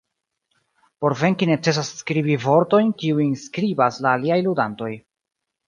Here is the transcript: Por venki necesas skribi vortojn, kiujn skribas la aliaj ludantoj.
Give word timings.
Por 1.05 1.15
venki 1.19 1.47
necesas 1.49 1.91
skribi 1.99 2.39
vortojn, 2.47 2.91
kiujn 3.03 3.39
skribas 3.45 4.03
la 4.07 4.17
aliaj 4.17 4.43
ludantoj. 4.51 4.93